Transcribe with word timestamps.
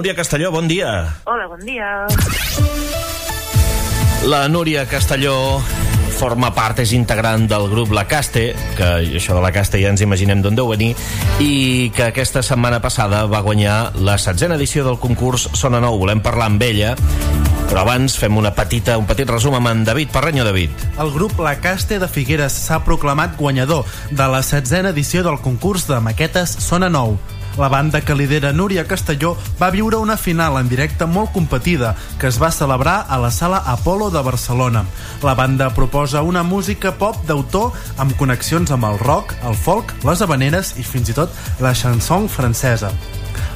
Núria 0.00 0.16
Castelló, 0.16 0.50
bon 0.50 0.66
dia. 0.66 1.20
Hola, 1.26 1.46
bon 1.46 1.60
dia. 1.60 2.06
La 4.24 4.48
Núria 4.48 4.86
Castelló 4.88 5.60
forma 6.16 6.54
part, 6.56 6.78
és 6.80 6.94
integrant 6.96 7.44
del 7.44 7.66
grup 7.68 7.92
La 7.92 8.06
Caste, 8.08 8.46
que 8.78 8.86
això 9.18 9.34
de 9.36 9.42
La 9.44 9.50
Caste 9.52 9.76
ja 9.76 9.90
ens 9.92 10.00
imaginem 10.00 10.40
d'on 10.40 10.56
deu 10.56 10.70
venir, 10.72 10.94
i 11.36 11.90
que 11.92 12.06
aquesta 12.06 12.40
setmana 12.40 12.78
passada 12.80 13.26
va 13.28 13.42
guanyar 13.44 13.92
la 14.00 14.16
setzena 14.16 14.56
edició 14.56 14.86
del 14.86 14.96
concurs 15.02 15.50
Sona 15.52 15.82
Nou. 15.84 15.98
Volem 16.00 16.22
parlar 16.24 16.46
amb 16.48 16.64
ella, 16.64 16.94
però 17.66 17.82
abans 17.82 18.16
fem 18.16 18.40
una 18.40 18.54
petita, 18.56 18.96
un 18.96 19.04
petit 19.04 19.28
resum 19.28 19.58
amb 19.58 19.68
en 19.68 19.82
David 19.84 20.14
Parrenyo, 20.16 20.46
David. 20.48 20.86
El 20.96 21.12
grup 21.12 21.36
La 21.44 21.58
Caste 21.60 22.00
de 22.00 22.08
Figueres 22.08 22.56
s'ha 22.56 22.80
proclamat 22.88 23.36
guanyador 23.36 23.84
de 24.08 24.30
la 24.32 24.40
setzena 24.40 24.96
edició 24.96 25.20
del 25.28 25.42
concurs 25.44 25.84
de 25.92 26.00
maquetes 26.00 26.56
Sona 26.56 26.88
Nou. 26.88 27.18
La 27.58 27.68
banda 27.68 28.00
que 28.00 28.14
lidera 28.14 28.52
Núria 28.52 28.86
Castelló 28.86 29.36
va 29.60 29.70
viure 29.70 29.98
una 29.98 30.16
final 30.16 30.58
en 30.60 30.68
directe 30.68 31.06
molt 31.06 31.32
competida 31.32 31.94
que 32.18 32.28
es 32.28 32.40
va 32.40 32.52
celebrar 32.54 33.06
a 33.08 33.18
la 33.18 33.30
sala 33.30 33.58
Apolo 33.66 34.10
de 34.10 34.22
Barcelona. 34.22 34.84
La 35.22 35.34
banda 35.34 35.70
proposa 35.74 36.22
una 36.22 36.42
música 36.42 36.94
pop 36.98 37.18
d'autor 37.26 37.72
amb 37.98 38.16
connexions 38.16 38.70
amb 38.70 38.86
el 38.88 38.98
rock, 38.98 39.34
el 39.44 39.54
folk, 39.54 39.94
les 40.04 40.22
habaneres 40.22 40.76
i 40.78 40.86
fins 40.86 41.10
i 41.10 41.16
tot 41.16 41.34
la 41.60 41.74
chanson 41.74 42.28
francesa. 42.28 42.92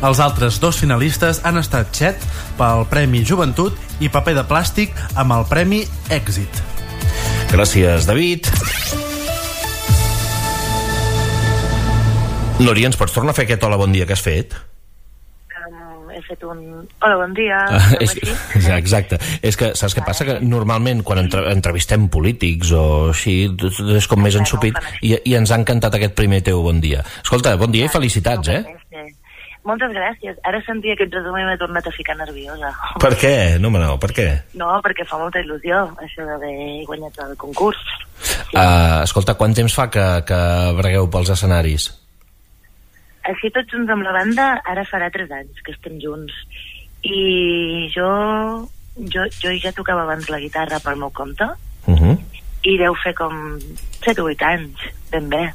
Els 0.04 0.20
altres 0.20 0.58
dos 0.60 0.76
finalistes 0.80 1.40
han 1.44 1.60
estat 1.60 1.92
Chet 1.94 2.26
pel 2.58 2.84
Premi 2.90 3.24
Joventut 3.24 3.78
i 4.04 4.10
Paper 4.12 4.36
de 4.40 4.44
Plàstic 4.48 4.92
amb 5.14 5.38
el 5.38 5.48
Premi 5.48 5.84
Èxit. 6.12 6.62
Gràcies, 7.54 8.08
David. 8.10 8.50
Núria, 12.62 12.86
ens 12.86 12.94
pots 12.94 13.10
tornar 13.10 13.32
a 13.34 13.36
fer 13.36 13.48
aquest 13.48 13.64
hola 13.66 13.78
bon 13.80 13.90
dia 13.90 14.06
que 14.06 14.14
has 14.14 14.22
fet? 14.22 14.54
Um, 15.58 16.06
he 16.14 16.20
fet 16.22 16.44
un... 16.46 16.60
Hola, 17.02 17.16
bon 17.18 17.32
dia. 17.34 17.56
Ah, 17.66 17.88
és, 17.98 18.14
exacte. 18.76 19.18
És 19.42 19.58
que 19.58 19.72
saps 19.74 19.96
què 19.96 20.04
passa? 20.06 20.26
Que 20.28 20.36
normalment 20.38 21.02
quan 21.06 21.24
entre, 21.24 21.42
entrevistem 21.50 22.06
polítics 22.14 22.70
o 22.78 22.84
així, 23.10 23.34
és 23.98 24.06
com 24.10 24.22
més 24.22 24.38
ensupit, 24.38 24.78
i, 25.02 25.16
i 25.18 25.34
ens 25.34 25.50
ha 25.50 25.58
encantat 25.58 25.98
aquest 25.98 26.14
primer 26.14 26.44
teu 26.46 26.62
bon 26.62 26.78
dia. 26.84 27.02
Escolta, 27.24 27.56
bon 27.58 27.74
dia 27.74 27.88
i 27.88 27.92
felicitats, 27.92 28.52
eh? 28.54 28.62
Sí. 28.94 29.02
Moltes 29.66 29.90
gràcies. 29.96 30.38
Ara 30.46 30.60
sentia 30.62 30.94
aquest 30.94 31.10
resum 31.16 31.40
i 31.40 31.44
m'he 31.48 31.58
tornat 31.58 31.88
a 31.88 31.94
ficar 31.96 32.14
nerviosa. 32.20 32.70
Per 33.02 33.14
què? 33.18 33.34
No, 33.58 33.72
no, 33.74 33.96
per 33.98 34.12
què? 34.14 34.28
No, 34.60 34.70
perquè 34.84 35.08
fa 35.08 35.18
molta 35.18 35.42
il·lusió, 35.42 35.82
això 36.04 36.28
d'haver 36.28 36.54
guanyat 36.86 37.18
el 37.26 37.34
concurs. 37.40 37.82
Uh, 38.52 39.02
escolta, 39.02 39.34
quant 39.40 39.56
temps 39.56 39.74
fa 39.74 39.88
que, 39.90 40.06
que 40.28 40.40
bregueu 40.78 41.10
pels 41.10 41.34
escenaris? 41.34 41.90
Així 43.30 43.50
tots 43.50 43.72
junts 43.72 43.90
amb 43.90 44.04
la 44.04 44.12
banda, 44.12 44.48
ara 44.68 44.84
farà 44.84 45.10
3 45.12 45.30
anys 45.32 45.60
que 45.64 45.72
estem 45.72 45.98
junts. 46.02 46.34
I 47.04 47.88
jo, 47.94 48.08
jo, 48.96 49.24
jo 49.40 49.54
ja 49.60 49.72
tocava 49.76 50.04
abans 50.04 50.28
la 50.32 50.40
guitarra 50.40 50.80
pel 50.84 51.00
meu 51.00 51.10
compte, 51.10 51.48
Uh 51.86 51.94
-huh. 52.00 52.18
i 52.62 52.78
deu 52.78 52.94
fer 52.94 53.14
com 53.14 53.58
7 54.04 54.20
o 54.20 54.24
8 54.24 54.42
anys, 54.42 54.76
ben 55.10 55.28
bé. 55.28 55.52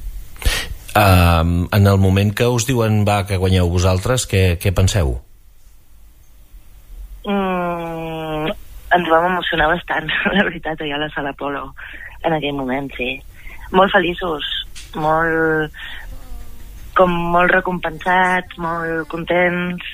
Uh, 0.96 1.68
en 1.72 1.88
el 1.88 1.98
moment 1.98 2.34
que 2.34 2.48
us 2.48 2.66
diuen 2.66 3.06
va, 3.06 3.26
que 3.26 3.38
guanyeu 3.38 3.70
vosaltres, 3.70 4.28
què, 4.30 4.58
què 4.58 4.74
penseu? 4.74 5.22
Mm, 7.26 8.50
ens 8.98 9.10
vam 9.10 9.26
emocionar 9.26 9.68
bastant, 9.68 10.10
la 10.36 10.44
veritat, 10.44 10.82
allà 10.82 10.96
a 10.96 11.04
la 11.06 11.10
sala 11.10 11.34
Polo, 11.34 11.74
en 12.24 12.34
aquell 12.34 12.58
moment, 12.58 12.90
sí. 12.98 13.22
Molt 13.72 13.92
feliços, 13.92 14.44
molt... 14.96 15.72
com 17.00 17.14
molt 17.34 17.54
recompensats, 17.56 18.58
molt 18.60 19.08
contents, 19.12 19.86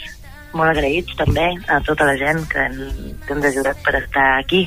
molt 0.56 0.72
agraïts 0.72 1.14
també 1.20 1.52
a 1.70 1.78
tota 1.86 2.08
la 2.08 2.16
gent 2.18 2.42
que, 2.50 2.66
en, 2.66 3.14
que 3.28 3.38
ens 3.38 3.46
ha 3.46 3.54
ajudat 3.54 3.86
per 3.86 4.00
estar 4.02 4.26
aquí. 4.40 4.66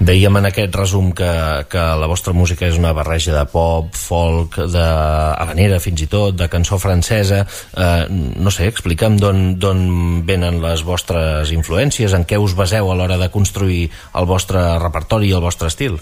Dèiem 0.00 0.36
en 0.36 0.48
aquest 0.48 0.74
resum 0.76 1.10
que, 1.16 1.30
que 1.72 1.82
la 2.00 2.08
vostra 2.10 2.34
música 2.36 2.66
és 2.68 2.76
una 2.76 2.92
barreja 2.96 3.32
de 3.32 3.44
pop, 3.48 3.94
folk, 3.96 4.58
de 4.72 4.84
habanera 4.84 5.80
fins 5.80 6.04
i 6.04 6.08
tot, 6.10 6.36
de 6.36 6.48
cançó 6.52 6.76
francesa. 6.80 7.42
Eh, 7.72 8.06
no 8.10 8.52
sé, 8.52 8.68
explica'm 8.68 9.16
d'on 9.20 9.82
venen 10.28 10.60
les 10.64 10.84
vostres 10.84 11.52
influències, 11.56 12.16
en 12.16 12.26
què 12.28 12.40
us 12.40 12.56
baseu 12.58 12.90
a 12.90 12.96
l'hora 12.98 13.20
de 13.20 13.30
construir 13.32 13.86
el 14.20 14.28
vostre 14.28 14.64
repertori 14.82 15.30
i 15.30 15.36
el 15.36 15.44
vostre 15.44 15.72
estil. 15.72 16.00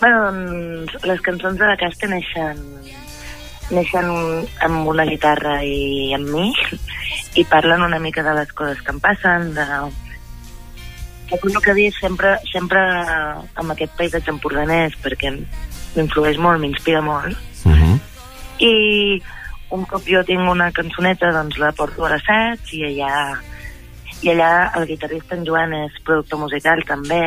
Bueno, 0.00 0.26
doncs, 0.28 0.98
les 1.08 1.22
cançons 1.24 1.58
de 1.58 1.66
la 1.66 1.78
Casta 1.80 2.10
neixen, 2.10 2.60
neixen 3.70 4.10
amb 4.66 4.88
una 4.88 5.06
guitarra 5.08 5.60
i 5.64 6.12
amb 6.16 6.28
mi 6.28 6.50
i 7.34 7.44
parlen 7.48 7.82
una 7.82 7.98
mica 7.98 8.22
de 8.22 8.34
les 8.36 8.50
coses 8.52 8.80
que 8.84 8.92
em 8.92 9.00
passen, 9.00 9.54
de, 9.56 9.64
que 11.28 11.38
el 11.40 11.62
que 11.62 11.74
dic 11.74 11.96
sempre, 11.98 12.36
sempre 12.52 12.82
amb 13.54 13.72
aquest 13.72 13.96
paisatge 13.98 14.30
empordanès 14.34 14.96
perquè 15.02 15.32
m'influeix 15.94 16.38
molt, 16.38 16.60
m'inspira 16.60 17.02
molt 17.04 17.36
Uh 17.64 17.72
-huh. 17.72 17.98
i 18.58 19.22
un 19.70 19.86
cop 19.86 20.02
jo 20.04 20.22
tinc 20.22 20.50
una 20.50 20.70
cançoneta 20.70 21.32
doncs 21.32 21.56
la 21.56 21.72
porto 21.72 22.04
a 22.04 22.10
l'assaig 22.10 22.60
i 22.76 22.82
allà 22.84 23.38
i 24.20 24.28
allà 24.28 24.70
el 24.76 24.86
guitarrista 24.86 25.34
en 25.34 25.46
Joan 25.46 25.72
és 25.72 26.02
productor 26.04 26.38
musical 26.38 26.82
també 26.84 27.22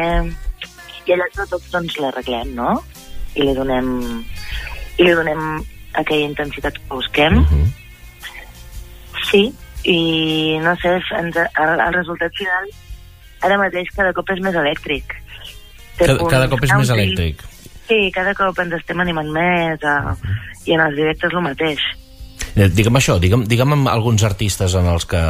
i 1.06 1.14
allà 1.14 1.28
tots 1.36 1.72
doncs 1.72 1.98
l'arreglem, 1.98 2.56
no? 2.56 2.84
I 3.34 3.42
li 3.42 3.54
donem 3.54 3.88
i 4.98 5.04
li 5.04 5.12
donem 5.12 5.64
aquella 5.94 6.30
intensitat 6.30 6.74
que 6.74 6.96
busquem 6.96 7.38
Uh 7.38 7.46
-huh. 7.52 7.68
sí, 9.32 9.54
i 9.84 10.58
no 10.62 10.76
sé, 10.78 11.00
ens, 11.20 11.36
el, 11.36 11.80
el 11.80 11.94
resultat 11.94 12.32
final 12.38 12.66
ara 13.42 13.58
mateix 13.58 13.88
cada 13.96 14.14
cop 14.14 14.30
és 14.30 14.40
més 14.40 14.56
elèctric 14.56 15.16
Té 15.98 16.06
Cada, 16.06 16.30
cada 16.30 16.50
cop 16.52 16.64
és 16.64 16.74
més 16.78 16.90
elèctric. 16.94 17.44
Sí, 17.88 18.12
cada 18.14 18.34
cop 18.38 18.60
ens 18.62 18.76
estem 18.78 19.00
animant 19.02 19.30
més 19.34 19.86
a, 19.88 19.96
i 20.68 20.76
en 20.76 20.84
els 20.84 20.98
directes 21.00 21.34
el 21.34 21.42
mateix. 21.42 21.82
Eh, 22.58 22.68
Digue'm 22.74 23.00
això, 23.00 23.18
digue'm, 23.22 23.46
digue'm 23.50 23.74
amb 23.74 23.90
alguns 23.90 24.24
artistes 24.28 24.76
en 24.78 24.88
els 24.92 25.08
que, 25.10 25.22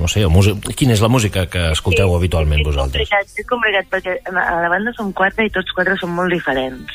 no 0.00 0.08
sé, 0.08 0.24
o 0.24 0.32
música, 0.32 0.72
quina 0.76 0.96
és 0.96 1.02
la 1.04 1.10
música 1.12 1.46
que 1.52 1.66
escolteu 1.72 2.12
Sí, 2.12 2.16
habitualment 2.16 2.62
és 2.62 2.68
vosaltres? 2.68 3.08
Complicat, 3.10 3.40
és 3.42 3.48
complicat 3.50 3.90
perquè 3.92 4.16
a 4.32 4.56
la 4.62 4.72
banda 4.72 4.92
som 4.96 5.12
quatre 5.12 5.48
i 5.48 5.52
tots 5.52 5.76
quatre 5.76 5.96
som 6.00 6.12
molt 6.16 6.32
diferents. 6.32 6.92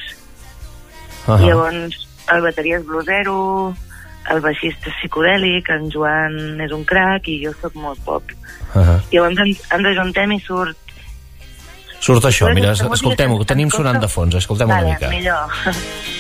Uh 1.28 1.36
-huh. 1.36 1.46
Llavors, 1.46 2.09
el 2.34 2.44
bateria 2.46 2.80
és 2.80 2.86
blusero, 2.86 3.40
el 4.30 4.42
baixista 4.44 4.92
és 4.92 5.00
psicodèlic, 5.00 5.72
en 5.74 5.90
Joan 5.94 6.62
és 6.62 6.76
un 6.76 6.86
crac 6.86 7.28
i 7.32 7.40
jo 7.46 7.54
sóc 7.62 7.76
molt 7.76 8.00
pop. 8.06 8.24
uh 8.76 8.82
-huh. 8.82 9.00
Llavors 9.12 9.38
ens, 9.38 9.62
ens 9.72 9.88
ajuntem 9.88 10.32
i 10.32 10.40
surt... 10.40 10.78
Surt 12.00 12.24
això, 12.24 12.54
mira, 12.54 12.72
escoltem-ho, 12.72 13.44
tenim 13.44 13.70
sonant 13.70 14.00
de 14.00 14.08
fons, 14.08 14.36
escoltem 14.36 14.70
una 14.70 14.82
mica. 14.82 15.10
millor. 15.10 15.52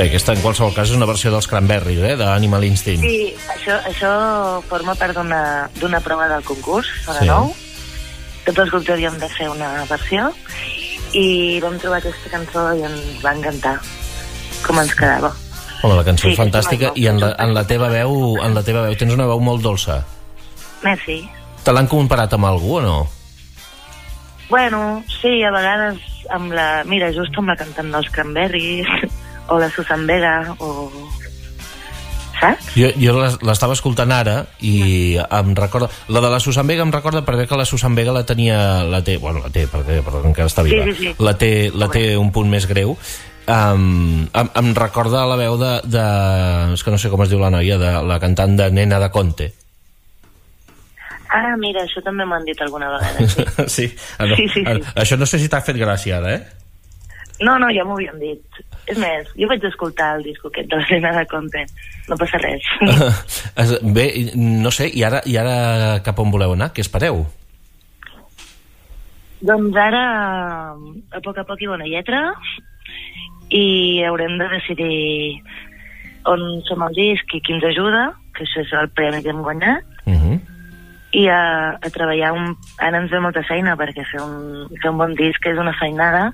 Bé, 0.00 0.06
aquesta 0.08 0.32
en 0.32 0.40
qualsevol 0.40 0.70
cas 0.72 0.88
és 0.88 0.96
una 0.96 1.04
versió 1.04 1.28
dels 1.28 1.44
Cranberries, 1.44 1.98
eh, 2.08 2.14
d'Animal 2.16 2.62
Instinct. 2.64 3.02
Sí, 3.04 3.34
això, 3.52 3.74
això 3.84 4.12
forma 4.64 4.94
part 4.96 5.12
d'una 5.12 6.00
prova 6.00 6.24
del 6.30 6.40
concurs, 6.42 6.88
Sona 7.04 7.20
Sí. 7.20 7.26
Nou. 7.28 7.50
Tots 8.46 8.62
els 8.64 8.70
grups 8.72 8.88
havíem 8.94 9.18
de 9.20 9.28
fer 9.28 9.50
una 9.50 9.84
versió 9.90 10.30
i 11.12 11.60
vam 11.60 11.76
trobar 11.78 11.98
aquesta 11.98 12.32
cançó 12.32 12.64
i 12.78 12.86
ens 12.88 13.20
va 13.20 13.34
encantar 13.36 13.74
com 14.64 14.80
ens 14.80 14.96
quedava. 14.96 15.34
Home, 15.82 15.94
la 15.94 16.04
cançó 16.08 16.30
Sí, 16.30 16.32
és 16.32 16.40
fantàstica 16.40 16.94
i 16.96 17.06
en 17.06 17.20
la, 17.20 17.34
en 17.36 17.52
la 17.52 17.66
teva 17.68 17.92
veu 17.92 18.38
en 18.40 18.56
la 18.56 18.64
teva 18.64 18.88
veu 18.88 18.96
tens 18.96 19.12
una 19.12 19.28
veu 19.28 19.38
molt 19.38 19.60
dolça. 19.60 20.00
Merci. 20.80 21.28
Te 21.62 21.76
l'han 21.76 21.92
comparat 21.92 22.32
amb 22.32 22.48
algú 22.48 22.78
o 22.78 22.80
no? 22.80 22.98
Bueno, 24.48 25.04
sí, 25.20 25.42
a 25.44 25.52
vegades 25.52 26.00
amb 26.30 26.56
la... 26.56 26.84
Mira, 26.88 27.12
just 27.12 27.36
amb 27.36 27.52
la 27.52 27.60
cantant 27.60 27.92
dels 27.92 28.08
Cranberries 28.08 28.88
o 29.50 29.58
la 29.58 29.68
Susan 29.74 30.06
Vega 30.06 30.54
o... 30.58 30.90
Saps? 32.40 32.70
Jo, 32.72 32.88
jo 32.96 33.12
l'es- 33.18 33.36
l'estava 33.44 33.74
escoltant 33.76 34.12
ara 34.16 34.36
i 34.64 35.16
em 35.20 35.50
recorda... 35.58 35.90
La 36.08 36.22
de 36.24 36.30
la 36.32 36.38
Susan 36.40 36.64
Vega 36.70 36.86
em 36.86 36.92
recorda 36.94 37.20
perquè 37.26 37.44
que 37.50 37.58
la 37.60 37.66
Susan 37.68 37.92
Vega 37.98 38.14
la 38.16 38.22
tenia... 38.24 38.60
La 38.88 39.02
té, 39.04 39.18
bueno, 39.20 39.42
la 39.44 39.50
té, 39.52 39.66
perquè, 39.68 39.98
perquè 40.06 40.22
encara 40.30 40.48
està 40.48 40.64
viva. 40.64 40.86
Sí, 40.88 40.94
sí, 40.96 41.10
sí. 41.10 41.14
La 41.26 41.34
té, 41.36 41.50
la 41.74 41.90
té 41.92 42.14
un 42.16 42.32
punt 42.32 42.48
més 42.52 42.66
greu 42.70 42.96
Um, 43.50 44.28
em, 44.36 44.48
em 44.60 44.68
recorda 44.76 45.24
la 45.26 45.34
veu 45.34 45.56
de, 45.58 45.70
de... 45.90 46.02
És 46.76 46.84
que 46.86 46.92
no 46.94 46.98
sé 47.02 47.08
com 47.10 47.24
es 47.24 47.30
diu 47.32 47.40
la 47.40 47.48
noia, 47.50 47.80
de 47.80 47.88
la 48.06 48.18
cantant 48.22 48.52
de 48.54 48.68
Nena 48.70 49.00
de 49.02 49.08
Conte. 49.10 49.48
Ah, 51.34 51.56
mira, 51.58 51.82
això 51.82 51.98
també 52.04 52.22
m'han 52.28 52.44
dit 52.46 52.60
alguna 52.62 52.92
vegada. 52.92 53.26
Sí. 53.26 53.46
sí, 53.76 53.86
a, 54.22 54.28
Sí, 54.36 54.46
sí, 54.54 54.60
sí. 54.60 54.62
a- 54.70 54.94
això 55.02 55.18
no 55.18 55.26
sé 55.26 55.40
si 55.42 55.48
t'ha 55.50 55.60
fet 55.66 55.80
gràcia 55.80 56.20
ara, 56.20 56.36
eh? 56.36 56.59
No, 57.40 57.58
no, 57.58 57.70
ja 57.72 57.84
m'ho 57.84 57.94
havien 57.96 58.18
dit. 58.20 58.42
És 58.86 58.98
més, 58.98 59.28
jo 59.38 59.46
vaig 59.48 59.62
escoltar 59.64 60.16
el 60.18 60.22
disco 60.26 60.48
aquest 60.48 60.68
de 60.68 60.76
la 60.76 60.86
Lena 60.90 61.12
de 61.18 61.26
Conte. 61.26 61.64
No 62.08 62.16
passa 62.16 62.38
res. 62.38 62.62
Es- 63.56 63.78
Bé, 63.82 64.32
no 64.36 64.70
sé, 64.70 64.90
i 64.92 65.02
ara, 65.06 65.22
i 65.26 65.36
ara 65.40 66.00
cap 66.04 66.18
on 66.20 66.30
voleu 66.30 66.52
anar? 66.52 66.72
Què 66.74 66.80
espereu? 66.84 67.26
doncs 69.40 69.76
ara, 69.80 70.02
a 71.16 71.20
poc 71.24 71.38
a 71.40 71.44
poc 71.48 71.62
hi 71.64 71.68
una 71.72 71.86
lletra 71.88 72.18
i 73.48 74.02
haurem 74.04 74.34
de 74.38 74.48
decidir 74.52 75.40
on 76.28 76.42
som 76.68 76.82
el 76.84 76.92
disc 76.98 77.32
i 77.34 77.40
qui 77.40 77.54
ens 77.56 77.64
ajuda, 77.64 78.10
que 78.36 78.44
això 78.44 78.60
és 78.60 78.74
el 78.76 78.90
premi 78.92 79.22
que 79.24 79.32
hem 79.32 79.40
guanyat, 79.42 79.86
Uh 80.06 80.12
-huh. 80.16 80.36
i 81.12 81.26
a, 81.28 81.70
a 81.80 81.88
treballar 81.92 82.32
un... 82.32 82.56
Ara 82.78 82.98
ens 83.00 83.10
ve 83.10 83.20
molta 83.20 83.42
feina 83.42 83.76
perquè 83.76 84.04
fer 84.10 84.20
un, 84.20 84.68
fer 84.82 84.90
un 84.90 84.98
bon 84.98 85.14
disc 85.14 85.46
és 85.46 85.58
una 85.58 85.72
feinada 85.78 86.32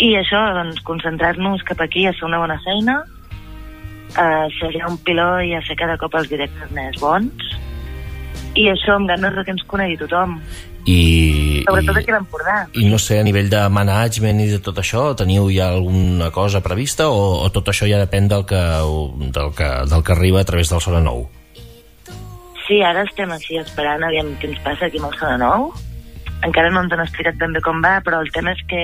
i 0.00 0.14
això, 0.16 0.40
doncs, 0.56 0.80
concentrar-nos 0.86 1.64
cap 1.68 1.80
aquí 1.84 2.06
a 2.06 2.14
fer 2.16 2.28
una 2.28 2.40
bona 2.42 2.58
feina 2.64 3.02
a 4.16 4.48
ser 4.58 4.72
un 4.88 4.98
piló 5.04 5.40
i 5.40 5.54
a 5.56 5.62
fer 5.64 5.76
cada 5.80 5.96
cop 6.00 6.14
els 6.18 6.28
directes 6.28 6.72
més 6.76 6.98
bons 7.00 7.52
i 8.58 8.68
això 8.68 8.98
amb 8.98 9.08
ganes 9.08 9.34
de 9.36 9.44
que 9.44 9.54
ens 9.54 9.64
conegui 9.68 9.96
tothom 10.00 10.36
I, 10.84 11.62
sobretot 11.64 11.96
i, 11.96 12.00
aquí 12.00 12.12
a 12.12 12.16
l'Empordà 12.18 12.56
I 12.76 12.88
no 12.90 12.98
sé, 13.00 13.20
a 13.20 13.26
nivell 13.26 13.48
de 13.52 13.62
management 13.72 14.42
i 14.44 14.48
de 14.50 14.58
tot 14.64 14.80
això, 14.82 15.12
teniu 15.16 15.48
ja 15.54 15.70
alguna 15.72 16.32
cosa 16.34 16.60
prevista 16.64 17.08
o, 17.08 17.22
o 17.44 17.52
tot 17.54 17.70
això 17.72 17.88
ja 17.88 18.00
depèn 18.02 18.28
del 18.32 18.44
que, 18.48 18.60
del 19.38 19.54
que, 19.56 19.70
del 19.92 20.04
que 20.04 20.16
arriba 20.16 20.42
a 20.42 20.48
través 20.48 20.72
del 20.72 20.82
Sona 20.84 21.00
Nou? 21.04 21.24
Sí, 22.66 22.82
ara 22.84 23.06
estem 23.06 23.32
així 23.34 23.58
esperant 23.62 24.04
aviam 24.06 24.34
què 24.40 24.50
ens 24.50 24.60
passa 24.66 24.86
aquí 24.88 25.00
amb 25.00 25.10
el 25.10 25.18
Sona 25.18 25.38
Nou. 25.40 25.72
Encara 26.42 26.70
no 26.74 26.82
ens 26.82 26.92
han 26.94 27.02
explicat 27.04 27.38
ben 27.38 27.54
bé 27.54 27.62
com 27.62 27.80
va, 27.84 27.96
però 28.04 28.20
el 28.22 28.30
tema 28.34 28.54
és 28.56 28.62
que 28.68 28.82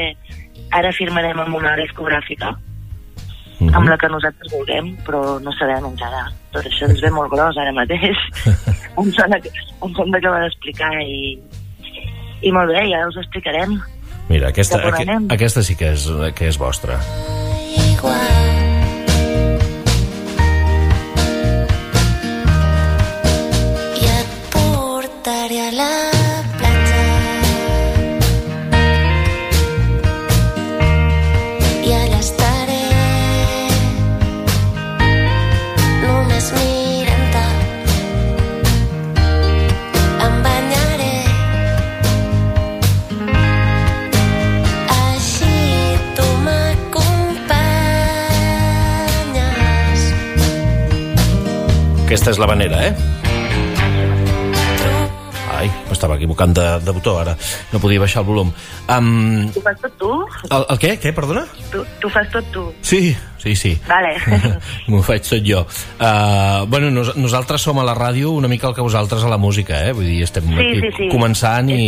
ara 0.70 0.92
firmarem 0.92 1.38
amb 1.40 1.56
una 1.56 1.76
discogràfica, 1.76 2.54
Mhm. 3.60 3.74
amb 3.74 3.88
la 3.88 3.96
que 3.98 4.08
nosaltres 4.08 4.52
vulguem, 4.52 4.96
però 5.04 5.40
no 5.42 5.52
sabem 5.58 5.84
encara. 5.84 6.28
Tot 6.52 6.64
això 6.64 6.86
ens 6.88 7.00
ve 7.02 7.10
molt 7.10 7.30
gros 7.32 7.56
ara 7.58 7.72
mateix. 7.72 8.16
ens 8.98 9.18
han, 9.18 9.32
ens 9.34 9.98
han 9.98 10.10
d'acabar 10.14 10.40
d'explicar 10.44 10.92
i, 11.02 11.38
i 12.42 12.52
molt 12.52 12.70
bé, 12.70 12.84
ja 12.90 13.06
us 13.08 13.16
ho 13.16 13.20
explicarem. 13.20 13.80
Mira, 14.28 14.48
aquesta, 14.48 14.78
aqu 14.78 15.02
aquesta 15.32 15.62
sí 15.62 15.74
que 15.74 15.90
és, 15.92 16.06
que 16.36 16.46
és 16.48 16.58
vostra. 16.58 17.00
igual. 17.90 18.47
Aquesta 52.08 52.32
és 52.32 52.38
la 52.40 52.46
vanera, 52.48 52.78
eh? 52.88 52.94
Ai, 55.58 55.66
m'estava 55.88 56.14
equivocant 56.14 56.52
de, 56.54 56.64
de 56.86 56.92
botó 56.94 57.16
ara. 57.18 57.32
No 57.72 57.80
podia 57.82 57.98
baixar 58.00 58.22
el 58.22 58.28
volum. 58.28 58.52
Um, 58.94 59.48
Tu 59.52 59.60
fas 59.64 59.80
tot 59.82 59.96
tu? 59.98 60.10
el, 60.54 60.64
el 60.70 60.78
què? 60.80 60.92
Què, 61.02 61.10
perdona? 61.16 61.42
Tu, 61.72 61.82
tu 62.00 62.10
fas 62.14 62.28
tot 62.32 62.46
tu. 62.54 62.62
Sí, 62.86 63.10
sí, 63.42 63.56
sí. 63.58 63.72
Vale. 63.88 64.12
M'ho 64.88 65.02
faig 65.04 65.26
tot 65.26 65.42
jo. 65.44 65.64
Uh, 65.98 66.62
bueno, 66.70 66.92
nos, 66.94 67.10
nosaltres 67.18 67.66
som 67.66 67.82
a 67.82 67.84
la 67.88 67.96
ràdio 67.98 68.30
una 68.38 68.48
mica 68.48 68.70
el 68.70 68.76
que 68.78 68.86
vosaltres 68.86 69.26
a 69.26 69.32
la 69.34 69.40
música, 69.42 69.82
eh? 69.88 69.92
Vull 69.98 70.06
dir, 70.08 70.22
estem 70.28 70.46
Sí, 70.54 70.62
aquí 70.62 70.80
sí, 70.86 70.92
sí. 71.00 71.10
començant 71.12 71.74
i 71.74 71.82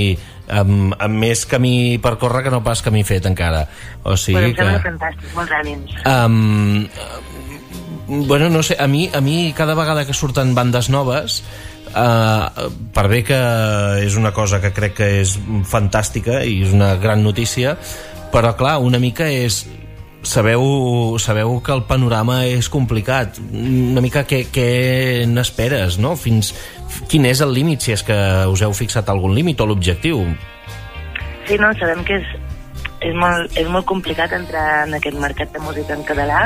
amb, 0.50 0.96
amb 0.98 1.22
més 1.22 1.46
camí 1.46 1.96
per 2.02 2.16
córrer 2.18 2.42
que 2.48 2.52
no 2.52 2.60
pas 2.66 2.82
camí 2.82 3.06
fet 3.06 3.30
encara. 3.30 3.64
O 4.02 4.18
sigui 4.18 4.50
em 4.50 4.56
sembla 4.58 4.80
que... 4.82 4.88
fantàstic, 4.90 5.30
molts 5.38 5.54
ànims. 5.62 5.94
Um, 6.10 6.88
bueno, 8.10 8.50
no 8.50 8.62
sé, 8.62 8.76
a 8.78 8.86
mi, 8.86 9.08
a 9.14 9.20
mi 9.20 9.52
cada 9.52 9.74
vegada 9.74 10.06
que 10.06 10.14
surten 10.14 10.54
bandes 10.54 10.90
noves 10.90 11.42
uh, 11.94 12.68
per 12.94 13.06
bé 13.08 13.22
que 13.22 13.40
és 14.02 14.16
una 14.18 14.34
cosa 14.34 14.60
que 14.60 14.72
crec 14.74 14.96
que 14.98 15.10
és 15.20 15.36
fantàstica 15.70 16.42
i 16.42 16.60
és 16.66 16.74
una 16.74 16.96
gran 16.98 17.22
notícia 17.22 17.76
però 18.34 18.56
clar, 18.58 18.78
una 18.82 18.98
mica 18.98 19.30
és 19.30 19.62
sabeu, 20.26 21.16
sabeu 21.22 21.60
que 21.64 21.72
el 21.72 21.86
panorama 21.88 22.42
és 22.50 22.68
complicat 22.68 23.38
una 23.54 24.02
mica 24.02 24.26
què, 24.26 24.44
què 24.52 24.70
n'esperes 25.30 26.00
no? 26.02 26.16
Fins, 26.18 26.50
quin 27.08 27.30
és 27.30 27.40
el 27.46 27.54
límit 27.54 27.86
si 27.86 27.94
és 27.94 28.02
que 28.04 28.18
us 28.50 28.66
heu 28.66 28.74
fixat 28.74 29.08
algun 29.08 29.38
límit 29.38 29.62
o 29.62 29.70
l'objectiu 29.70 30.26
Sí, 31.50 31.56
no, 31.58 31.72
sabem 31.80 32.04
que 32.06 32.14
és, 32.20 32.26
és, 33.02 33.14
molt, 33.18 33.56
és 33.58 33.66
molt 33.66 33.86
complicat 33.88 34.30
entrar 34.36 34.84
en 34.84 34.94
aquest 34.94 35.16
mercat 35.18 35.50
de 35.50 35.62
música 35.64 35.96
en 35.96 36.04
català. 36.06 36.44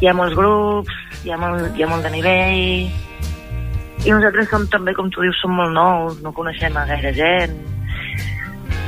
Hi 0.00 0.08
ha 0.08 0.16
molts 0.16 0.36
grups, 0.36 1.00
hi 1.24 1.32
ha 1.32 1.38
molt, 1.40 1.76
hi 1.76 1.84
ha 1.84 1.88
molt 1.90 2.06
de 2.06 2.12
nivell, 2.14 2.90
i 4.00 4.12
nosaltres 4.14 4.48
som 4.48 4.64
també, 4.72 4.94
com 4.96 5.10
tu 5.12 5.20
dius, 5.20 5.36
som 5.42 5.52
molt 5.52 5.74
nous, 5.76 6.20
no 6.24 6.32
coneixem 6.32 6.76
a 6.80 6.86
gaire 6.88 7.12
gent. 7.16 7.58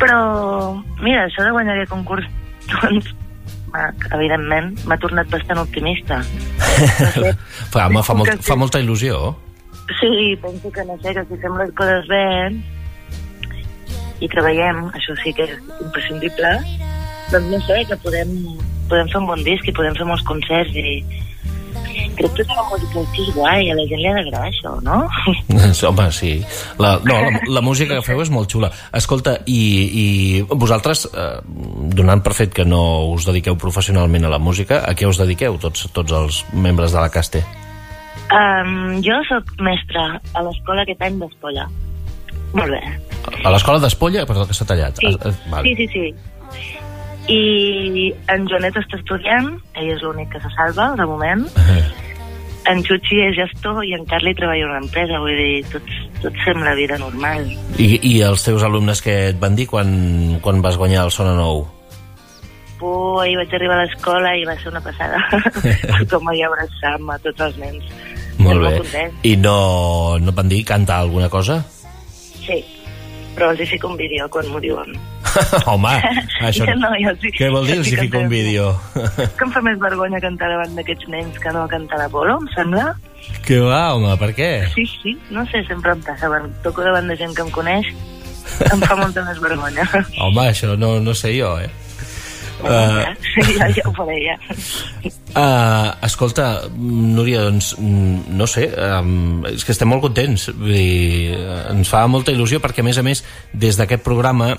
Però, 0.00 0.20
mira, 1.02 1.26
això 1.26 1.44
de 1.44 1.52
guanyar 1.52 1.76
aquest 1.76 1.92
concurs, 1.92 2.28
doncs, 2.72 3.10
evidentment, 4.12 4.72
m'ha 4.88 4.98
tornat 5.04 5.28
bastant 5.32 5.60
optimista. 5.60 6.22
fa, 7.72 7.88
home, 7.88 8.00
fa, 8.00 8.16
molt, 8.16 8.38
fa 8.44 8.56
molta 8.56 8.80
il·lusió 8.80 9.34
Sí, 9.98 10.36
penso 10.40 10.70
que 10.72 10.84
no 10.84 10.96
sé, 11.02 11.12
que 11.12 11.24
si 11.28 11.36
fem 11.42 11.56
les 11.58 11.72
coses 11.76 12.06
bé 12.08 12.24
i 14.22 14.28
treballem, 14.30 14.84
això 14.96 15.14
sí 15.20 15.32
que 15.34 15.48
és 15.48 15.56
imprescindible, 15.82 16.52
doncs 17.32 17.48
no 17.50 17.58
sé, 17.66 17.80
que 17.90 17.98
podem, 18.04 18.30
podem 18.88 19.08
fer 19.12 19.20
un 19.22 19.26
bon 19.30 19.42
disc 19.46 19.68
i 19.68 19.74
podem 19.76 19.94
fer 19.98 20.06
molts 20.08 20.24
concerts 20.28 20.74
i 20.76 21.02
crec 22.16 22.34
que 22.36 22.42
és 22.44 22.50
una 22.52 22.64
música 22.68 23.02
que 23.14 23.22
és 23.24 23.30
guai, 23.34 23.70
a 23.72 23.74
la 23.76 23.84
gent 23.88 24.00
li 24.00 24.06
ha 24.08 24.12
d'agradar 24.16 24.42
això, 24.48 24.72
no? 24.84 24.98
Home, 25.88 26.06
sí. 26.14 26.32
La, 26.78 26.94
no, 27.04 27.16
la, 27.24 27.30
la 27.56 27.62
música 27.64 27.96
que 27.96 28.04
feu 28.06 28.20
és 28.22 28.30
molt 28.32 28.52
xula. 28.52 28.68
Escolta, 28.96 29.38
i, 29.48 29.58
i 30.02 30.06
vosaltres, 30.48 31.06
eh, 31.12 31.40
donant 31.96 32.22
per 32.24 32.34
fet 32.36 32.52
que 32.54 32.66
no 32.68 32.82
us 33.14 33.26
dediqueu 33.28 33.56
professionalment 33.60 34.28
a 34.28 34.32
la 34.34 34.38
música, 34.42 34.82
a 34.84 34.94
què 34.98 35.08
us 35.08 35.20
dediqueu, 35.20 35.56
tots, 35.62 35.88
tots 35.96 36.12
els 36.20 36.42
membres 36.52 36.92
de 36.94 37.00
la 37.00 37.10
Caste? 37.12 37.42
Um, 38.32 39.00
jo 39.04 39.16
sóc 39.28 39.50
mestra 39.64 40.04
a 40.32 40.44
l'escola 40.46 40.84
aquest 40.86 41.02
any 41.04 41.18
d'Espolla. 41.20 41.66
Molt 42.52 42.70
bé. 42.76 42.82
A 43.42 43.50
l'escola 43.52 43.80
d'Espolla? 43.82 44.26
Perdó, 44.28 44.46
que 44.48 44.54
s'ha 44.56 44.68
tallat. 44.68 45.00
Sí, 45.00 45.08
Ah, 45.16 45.28
ah, 45.32 45.34
vale. 45.56 45.72
sí, 45.74 45.88
sí, 45.88 45.88
sí. 45.92 46.78
I 47.30 48.12
en 48.32 48.46
Joanet 48.50 48.76
està 48.80 48.98
estudiant, 48.98 49.52
ell 49.78 49.90
és 49.94 50.02
l'únic 50.02 50.32
que 50.32 50.40
se 50.42 50.50
salva, 50.56 50.94
de 50.98 51.06
moment. 51.06 51.46
En 52.70 52.78
Xuxi 52.86 53.16
és 53.18 53.32
gestor 53.34 53.80
i 53.82 53.90
en 53.96 54.04
Carli 54.06 54.36
treballa 54.38 54.68
a 54.68 54.70
una 54.70 54.80
empresa, 54.84 55.18
vull 55.18 55.34
dir, 55.34 55.64
tots, 55.72 55.96
tots 56.22 56.44
fem 56.46 56.60
la 56.62 56.76
vida 56.78 56.94
normal. 56.94 57.48
I, 57.74 57.96
I 58.06 58.12
els 58.22 58.44
teus 58.46 58.62
alumnes 58.62 59.02
què 59.02 59.16
et 59.32 59.40
van 59.42 59.56
dir 59.58 59.66
quan, 59.66 59.90
quan 60.44 60.62
vas 60.62 60.78
guanyar 60.78 61.02
el 61.08 61.10
Sona 61.10 61.32
Nou? 61.34 61.64
Puh, 62.78 63.18
ahir 63.24 63.34
vaig 63.40 63.56
arribar 63.58 63.80
a 63.80 63.82
l'escola 63.82 64.36
i 64.38 64.46
va 64.46 64.54
ser 64.60 64.70
una 64.70 64.82
passada. 64.84 65.18
Com 66.12 66.30
ahir 66.30 66.44
abraçar-me 66.46 67.16
a 67.16 67.18
tots 67.26 67.42
els 67.48 67.58
nens. 67.58 67.90
Molt 68.38 68.62
Estic 68.62 68.62
bé. 68.62 68.78
content. 68.78 69.18
I 69.26 69.34
no, 69.42 69.56
no 70.22 70.30
et 70.30 70.38
van 70.38 70.54
dir 70.54 70.62
cantar 70.70 71.00
alguna 71.02 71.26
cosa? 71.34 71.58
Sí, 72.46 72.62
però 73.34 73.50
els 73.50 73.66
hi 73.66 73.68
fico 73.74 73.90
un 73.90 73.98
vídeo 73.98 74.30
quan 74.30 74.46
m'ho 74.54 74.62
diuen. 74.62 74.94
Home, 75.70 75.98
això... 76.48 76.66
No, 76.78 76.90
jo 77.00 77.12
sí. 77.22 77.32
Què 77.36 77.50
vol 77.52 77.68
dir 77.68 77.78
jo 77.80 77.86
si 77.86 77.94
sí 77.94 78.00
fico 78.04 78.22
un 78.22 78.30
vídeo? 78.32 78.72
Que 79.38 79.46
em 79.46 79.52
fa 79.54 79.62
més 79.64 79.78
vergonya 79.82 80.20
cantar 80.22 80.50
davant 80.52 80.74
d'aquests 80.78 81.10
nens 81.12 81.38
que 81.42 81.52
no 81.54 81.66
cantar 81.70 82.00
l'Apolo, 82.00 82.38
em 82.40 82.48
sembla. 82.54 82.92
que 83.46 83.60
va, 83.62 83.94
home, 83.94 84.14
per 84.18 84.32
què? 84.36 84.50
Sí, 84.74 84.86
sí, 85.02 85.14
no 85.30 85.44
sé, 85.50 85.62
sempre 85.68 85.94
em 85.94 86.02
passa. 86.04 86.30
Quan 86.32 86.50
toco 86.64 86.84
davant 86.86 87.08
de 87.10 87.16
gent 87.20 87.36
que 87.36 87.44
em 87.46 87.52
coneix, 87.54 87.92
em 88.70 88.82
fa 88.82 88.98
molta 88.98 89.24
més 89.26 89.40
vergonya. 89.42 89.86
Home, 90.24 90.48
això 90.48 90.76
no, 90.78 90.98
no 91.04 91.14
sé 91.16 91.34
jo, 91.36 91.54
eh? 91.62 91.70
Uh, 92.62 93.02
ja, 93.58 93.66
ja 93.74 93.82
ho 93.88 93.92
faré, 93.96 94.20
ja. 94.22 94.36
uh, 95.34 95.88
escolta, 96.08 96.68
Núria, 96.78 97.42
doncs, 97.48 97.72
mm, 97.78 98.36
no 98.38 98.46
sé, 98.46 98.68
um, 98.70 99.42
és 99.50 99.66
que 99.66 99.74
estem 99.74 99.90
molt 99.90 100.04
contents. 100.04 100.46
Vull 100.54 100.76
dir, 100.76 101.32
eh, 101.34 101.58
ens 101.72 101.90
fa 101.90 102.04
molta 102.10 102.34
il·lusió 102.34 102.62
perquè, 102.62 102.84
a 102.84 102.86
més 102.86 103.00
a 103.00 103.06
més, 103.06 103.24
des 103.52 103.78
d'aquest 103.80 104.06
programa 104.06 104.54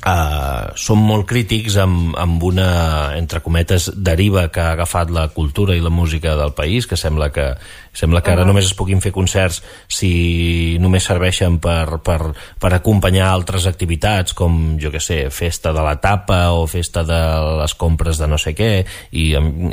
Uh, 0.00 0.72
som 0.80 0.96
molt 1.04 1.26
crítics 1.28 1.74
amb, 1.76 2.14
amb 2.16 2.40
una, 2.48 3.12
entre 3.18 3.42
cometes, 3.44 3.90
deriva 4.00 4.46
que 4.48 4.62
ha 4.64 4.72
agafat 4.72 5.12
la 5.12 5.26
cultura 5.34 5.76
i 5.76 5.82
la 5.84 5.92
música 5.92 6.32
del 6.40 6.54
país, 6.56 6.88
que 6.88 6.96
sembla 6.96 7.28
que, 7.34 7.50
sembla 7.92 8.22
que 8.22 8.32
ara 8.32 8.46
només 8.46 8.68
es 8.68 8.74
puguin 8.78 9.00
fer 9.02 9.12
concerts 9.14 9.60
si 9.90 10.78
només 10.80 11.06
serveixen 11.06 11.58
per, 11.62 12.00
per, 12.04 12.32
per 12.60 12.72
acompanyar 12.76 13.28
altres 13.30 13.66
activitats, 13.70 14.34
com, 14.36 14.78
jo 14.80 14.92
que 14.94 15.02
sé, 15.02 15.22
festa 15.34 15.74
de 15.76 15.84
la 15.84 15.96
tapa 16.02 16.40
o 16.56 16.66
festa 16.70 17.04
de 17.06 17.20
les 17.60 17.74
compres 17.74 18.20
de 18.20 18.28
no 18.30 18.38
sé 18.40 18.54
què, 18.56 18.70
i, 19.12 19.26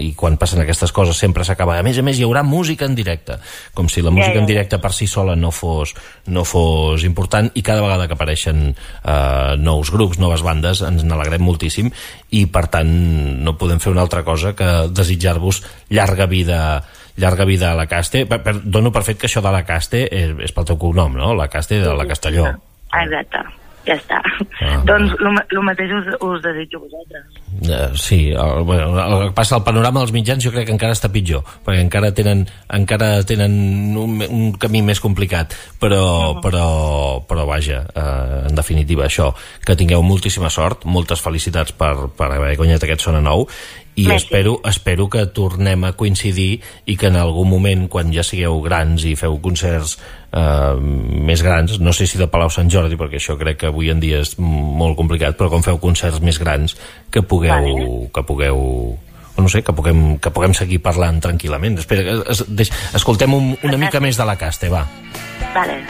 i 0.04 0.12
quan 0.18 0.40
passen 0.42 0.64
aquestes 0.64 0.94
coses 0.96 1.20
sempre 1.20 1.46
s'acaba. 1.48 1.78
A 1.78 1.86
més 1.86 2.00
a 2.00 2.06
més, 2.06 2.18
hi 2.20 2.26
haurà 2.28 2.44
música 2.46 2.88
en 2.88 2.98
directe, 2.98 3.38
com 3.78 3.90
si 3.92 4.04
la 4.06 4.14
música 4.14 4.42
en 4.42 4.50
directe 4.50 4.82
per 4.82 4.94
si 4.96 5.08
sola 5.08 5.38
no 5.38 5.52
fos, 5.54 5.94
no 6.34 6.44
fos 6.48 7.06
important, 7.08 7.52
i 7.54 7.64
cada 7.66 7.86
vegada 7.86 8.08
que 8.08 8.18
apareixen 8.18 8.72
uh, 8.74 9.56
nous 9.62 9.92
grups, 9.94 10.20
noves 10.22 10.44
bandes, 10.46 10.82
ens 10.86 11.06
n'alegrem 11.06 11.44
moltíssim 11.44 11.92
i 12.36 12.46
per 12.52 12.68
tant 12.72 12.90
no 13.44 13.56
podem 13.60 13.82
fer 13.84 13.94
una 13.94 14.04
altra 14.04 14.24
cosa 14.28 14.54
que 14.58 14.88
desitjar-vos 14.92 15.64
llarga 15.94 16.28
vida 16.28 16.60
llarga 17.18 17.46
vida 17.46 17.72
a 17.72 17.76
la 17.76 17.88
Caste. 17.90 18.26
Per, 18.26 18.42
per, 18.46 18.56
dono 18.64 18.94
per 18.94 19.04
fet 19.08 19.20
que 19.20 19.28
això 19.30 19.44
de 19.44 19.54
la 19.54 19.66
Caste 19.68 20.06
és, 20.08 20.34
és 20.48 20.56
pel 20.56 20.68
teu 20.70 20.80
cognom, 20.80 21.18
no? 21.18 21.34
La 21.38 21.50
Caste 21.52 21.82
de 21.84 21.94
la 21.98 22.08
Castelló. 22.08 22.48
Exacte, 22.98 23.42
ja 23.88 23.98
està. 23.98 24.22
Ah. 24.62 24.78
doncs 24.90 25.18
el 25.20 25.64
mateix 25.66 25.92
us, 25.98 26.08
us 26.24 26.44
desitjo 26.46 26.80
a 26.80 26.86
vosaltres. 26.86 27.42
Uh, 27.58 27.98
sí, 27.98 28.20
el, 28.30 28.62
bueno, 28.68 28.92
el 29.02 29.28
que 29.28 29.36
passa 29.36 29.58
al 29.58 29.66
panorama 29.66 30.04
dels 30.04 30.14
mitjans 30.16 30.46
jo 30.46 30.54
crec 30.54 30.70
que 30.70 30.76
encara 30.76 30.96
està 30.96 31.10
pitjor, 31.12 31.42
perquè 31.66 31.82
encara 31.84 32.14
tenen, 32.16 32.46
encara 32.78 33.10
tenen 33.28 33.58
un, 33.98 34.22
un 34.28 34.54
camí 34.62 34.84
més 34.86 35.02
complicat, 35.04 35.56
però, 35.82 36.38
però, 36.44 36.68
però 37.28 37.48
vaja, 37.50 37.82
uh, 37.90 38.46
en 38.48 38.56
definitiva 38.56 39.08
això, 39.08 39.32
que 39.66 39.76
tingueu 39.80 40.06
moltíssima 40.06 40.54
sort, 40.54 40.86
moltes 40.86 41.24
felicitats 41.24 41.76
per, 41.76 41.96
per 42.16 42.32
haver 42.38 42.56
guanyat 42.62 42.88
aquest 42.88 43.10
Sona 43.10 43.24
Nou, 43.26 43.48
i 43.98 44.06
Merci. 44.06 44.28
espero, 44.28 44.60
espero 44.70 45.08
que 45.10 45.26
tornem 45.34 45.84
a 45.88 45.96
coincidir 45.98 46.60
i 46.86 46.96
que 46.96 47.10
en 47.10 47.18
algun 47.18 47.50
moment, 47.50 47.88
quan 47.90 48.14
ja 48.14 48.22
sigueu 48.22 48.60
grans 48.62 49.08
i 49.10 49.16
feu 49.18 49.40
concerts 49.42 49.96
eh, 49.98 50.76
més 50.78 51.42
grans, 51.42 51.80
no 51.82 51.94
sé 51.98 52.06
si 52.06 52.22
de 52.22 52.30
Palau 52.30 52.52
Sant 52.54 52.70
Jordi, 52.70 53.00
perquè 53.00 53.18
això 53.18 53.34
crec 53.42 53.64
que 53.64 53.72
avui 53.72 53.90
en 53.90 54.04
dia 54.04 54.22
és 54.22 54.36
molt 54.38 54.94
complicat, 55.00 55.34
però 55.40 55.50
quan 55.50 55.66
feu 55.66 55.82
concerts 55.82 56.22
més 56.22 56.38
grans, 56.38 56.78
que 57.10 57.26
pugueu, 57.26 57.58
Vale. 57.58 57.90
que 58.14 58.26
pugueu 58.30 58.62
no 59.38 59.50
sé, 59.50 59.64
que 59.64 59.74
puguem, 59.74 60.18
que 60.22 60.32
puguem 60.34 60.54
seguir 60.58 60.80
parlant 60.82 61.20
tranquil·lament. 61.22 61.78
Espera, 61.82 62.22
es, 62.26 62.42
deix, 62.50 62.74
escoltem 62.98 63.34
un, 63.38 63.52
una 63.66 63.82
mica 63.82 64.02
més 64.02 64.18
de 64.18 64.26
la 64.26 64.38
Caste, 64.38 64.70
va. 64.74 64.86
Vale. 65.54 65.82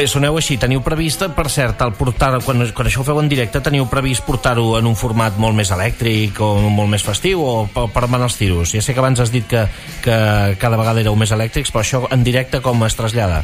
Bé, 0.00 0.06
soneu 0.08 0.38
així. 0.38 0.54
Teniu 0.56 0.80
previst, 0.80 1.26
per 1.36 1.50
cert, 1.52 1.82
el 1.84 1.90
portar, 1.92 2.30
quan, 2.40 2.62
quan 2.72 2.86
això 2.88 3.02
ho 3.02 3.04
feu 3.04 3.18
en 3.20 3.26
directe, 3.28 3.60
teniu 3.60 3.84
previst 3.92 4.22
portar-ho 4.24 4.78
en 4.78 4.86
un 4.88 4.94
format 4.96 5.36
molt 5.36 5.52
més 5.58 5.68
elèctric 5.74 6.38
o 6.40 6.46
molt 6.72 6.88
més 6.88 7.02
festiu 7.04 7.42
o 7.44 7.50
per, 7.68 7.84
per 7.92 8.06
manar 8.08 8.30
els 8.30 8.38
tiros? 8.40 8.72
Ja 8.72 8.80
sé 8.80 8.94
que 8.96 9.02
abans 9.02 9.20
has 9.20 9.28
dit 9.28 9.44
que, 9.44 9.66
que 10.00 10.16
cada 10.62 10.78
vegada 10.80 11.02
éreu 11.04 11.18
més 11.20 11.34
elèctrics, 11.36 11.68
però 11.74 11.82
això 11.84 12.00
en 12.16 12.24
directe 12.24 12.62
com 12.64 12.80
es 12.86 12.96
trasllada? 12.96 13.42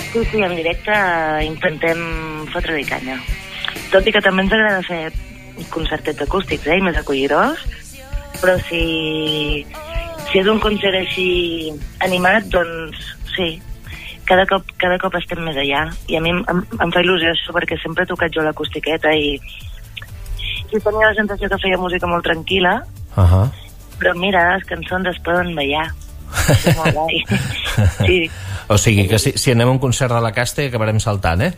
Sí, 0.00 0.24
sí, 0.32 0.42
en 0.42 0.56
directe 0.58 0.98
intentem 1.46 2.02
fotre-hi 2.50 2.82
canya. 2.90 3.20
Tot 3.94 4.02
i 4.02 4.16
que 4.16 4.24
també 4.26 4.48
ens 4.48 4.58
agrada 4.58 4.82
fer 4.88 5.70
concertets 5.70 6.26
acústics, 6.26 6.66
eh, 6.66 6.80
i 6.80 6.86
més 6.88 6.98
acollidors, 6.98 7.62
però 8.42 8.58
si, 8.66 9.62
si 10.26 10.42
és 10.42 10.50
un 10.50 10.58
concert 10.58 10.98
així 11.04 11.70
animat, 12.02 12.50
doncs 12.50 13.14
sí, 13.36 13.52
cada 14.26 14.44
cop, 14.46 14.62
cada 14.78 14.98
cop 14.98 15.14
estem 15.18 15.40
més 15.44 15.56
allà. 15.56 15.86
I 16.10 16.16
a 16.18 16.20
mi 16.20 16.30
em, 16.34 16.42
em, 16.50 16.60
em 16.82 16.92
fa 16.92 17.00
il·lusió 17.04 17.30
això, 17.32 17.54
perquè 17.56 17.78
sempre 17.82 18.04
he 18.04 18.10
tocat 18.10 18.32
jo 18.34 18.42
l'acustiqueta 18.42 19.12
i, 19.14 19.36
i 20.72 20.80
tenia 20.82 21.08
la 21.10 21.14
sensació 21.14 21.48
que 21.48 21.58
feia 21.62 21.78
música 21.78 22.06
molt 22.10 22.24
tranquil·la, 22.26 22.80
Uh 23.16 23.24
-huh. 23.24 23.46
però 23.98 24.12
mira, 24.14 24.54
les 24.56 24.64
cançons 24.68 25.06
es 25.08 25.18
poden 25.24 25.54
ballar. 25.56 25.86
Sí, 28.06 28.30
O 28.68 28.76
sigui, 28.78 29.06
que 29.08 29.18
si, 29.18 29.32
si 29.38 29.52
anem 29.52 29.68
a 29.68 29.70
un 29.70 29.78
concert 29.78 30.12
de 30.12 30.20
la 30.20 30.32
Caste 30.32 30.66
acabarem 30.66 30.98
saltant, 31.00 31.40
eh? 31.42 31.52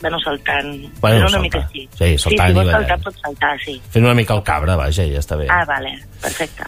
bueno, 0.00 0.18
saltant. 0.20 0.66
Bueno, 1.00 1.16
Però 1.16 1.28
una 1.28 1.30
saltar. 1.30 1.40
mica 1.42 1.68
sí. 1.72 1.88
Sí, 1.92 2.18
saltant 2.18 2.48
sí, 2.48 2.52
si 2.52 2.58
vols 2.58 2.70
saltar, 2.72 2.98
pots 3.04 3.20
saltar, 3.20 3.58
sí. 3.64 3.82
Fent 3.90 4.04
una 4.04 4.14
mica 4.14 4.34
el 4.34 4.42
cabra, 4.42 4.76
vaja, 4.76 5.04
ja 5.04 5.18
està 5.20 5.36
bé. 5.36 5.46
Ah, 5.50 5.64
vale, 5.68 5.92
perfecte. 6.22 6.64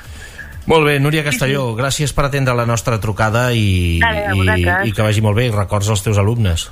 Molt 0.67 0.87
bé, 0.87 0.99
Núria 1.03 1.25
Castelló, 1.27 1.73
gràcies 1.75 2.13
per 2.15 2.29
atendre 2.29 2.55
la 2.55 2.67
nostra 2.67 3.01
trucada 3.03 3.49
i, 3.53 3.99
Vale, 4.03 4.27
a 4.31 4.57
i, 4.57 4.67
i 4.89 4.93
que 4.95 5.03
vagi 5.03 5.21
molt 5.25 5.37
bé. 5.37 5.49
I 5.49 5.55
records 5.55 5.89
als 5.91 6.05
teus 6.07 6.21
alumnes. 6.23 6.69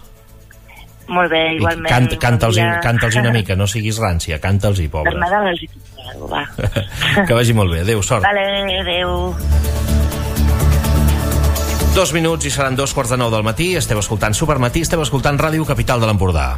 Molt 1.10 1.30
bé, 1.32 1.40
I 1.52 1.56
igualment. 1.58 1.88
cant, 1.90 2.06
canta'ls, 2.22 2.54
Bon 2.60 2.68
dia. 2.70 2.78
canta'ls 2.84 3.16
una 3.18 3.32
mica, 3.34 3.56
no 3.58 3.66
siguis 3.66 3.98
rància, 3.98 4.38
canta'ls 4.38 4.78
i 4.78 4.86
Per 4.86 4.92
pobres. 5.00 5.18
Nadal 5.18 5.48
els 5.50 5.64
hi 5.66 5.68
va. 6.30 6.44
que 7.26 7.34
vagi 7.34 7.52
molt 7.52 7.74
bé. 7.74 7.80
Adéu, 7.82 8.02
sort. 8.06 8.22
Vale, 8.22 8.46
adéu. 8.78 9.34
Dos 11.96 12.12
minuts 12.14 12.46
i 12.46 12.50
seran 12.54 12.76
dos 12.78 12.94
quarts 12.94 13.10
de 13.10 13.18
nou 13.18 13.32
del 13.34 13.42
matí. 13.42 13.72
Esteu 13.74 13.98
escoltant 13.98 14.38
Supermatí, 14.38 14.84
esteu 14.86 15.02
escoltant 15.02 15.40
Ràdio 15.42 15.66
Capital 15.66 15.98
de 15.98 16.06
l'Empordà. 16.06 16.52